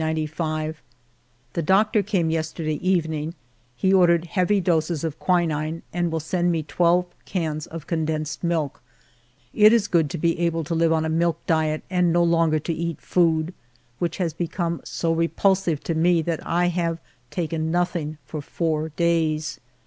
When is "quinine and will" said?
5.18-6.20